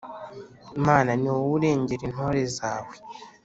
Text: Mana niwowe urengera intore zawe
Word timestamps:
Mana 0.85 1.11
niwowe 1.19 1.49
urengera 1.57 2.03
intore 2.09 2.41
zawe 2.57 2.95